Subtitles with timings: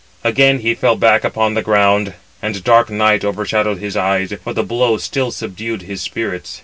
[0.23, 4.63] Again he fell back upon the ground, and dark night overshadowed his eyes; for the
[4.63, 6.59] blow still subdued his spirits.